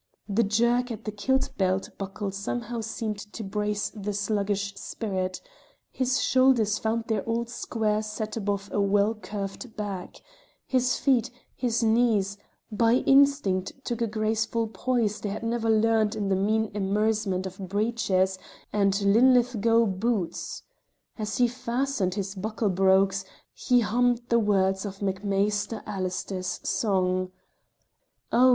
The 0.27 0.41
jerk 0.41 0.89
at 0.89 1.05
the 1.05 1.11
kilt 1.11 1.51
belt 1.59 1.91
buckle 1.99 2.31
somehow 2.31 2.81
seemed 2.81 3.19
to 3.33 3.43
brace 3.43 3.91
the 3.91 4.13
sluggish 4.13 4.73
spirit; 4.73 5.39
his 5.91 6.19
shoulders 6.19 6.79
found 6.79 7.03
their 7.05 7.23
old 7.29 7.49
square 7.49 8.01
set 8.01 8.35
above 8.35 8.67
a 8.73 8.81
well 8.81 9.13
curved 9.13 9.77
back; 9.77 10.15
his 10.65 10.97
feet 10.97 11.29
his 11.55 11.83
knees 11.83 12.39
by 12.71 12.93
an 12.93 13.03
instinct 13.03 13.75
took 13.85 14.01
a 14.01 14.07
graceful 14.07 14.65
poise 14.67 15.21
they 15.21 15.29
had 15.29 15.43
never 15.43 15.69
learned 15.69 16.15
in 16.15 16.29
the 16.29 16.35
mean 16.35 16.71
immersement 16.73 17.45
of 17.45 17.69
breeches 17.69 18.39
and 18.73 19.03
Linlithgow 19.03 19.85
boots. 19.85 20.63
As 21.19 21.37
he 21.37 21.47
fastened 21.47 22.15
his 22.15 22.33
buckled 22.33 22.73
brogues, 22.73 23.23
he 23.53 23.81
hummed 23.81 24.21
the 24.29 24.39
words 24.39 24.83
of 24.83 24.97
MacMhaister 24.97 25.83
Allister's 25.85 26.59
songs: 26.63 27.29
"Oh! 28.31 28.49